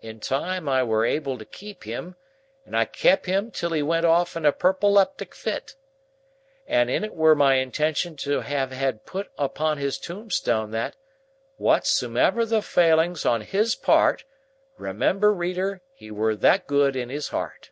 [0.00, 2.16] In time I were able to keep him,
[2.66, 5.76] and I kep him till he went off in a purple leptic fit.
[6.66, 10.96] And it were my intentions to have had put upon his tombstone that,
[11.56, 14.24] Whatsume'er the failings on his part,
[14.76, 17.70] Remember reader he were that good in his heart."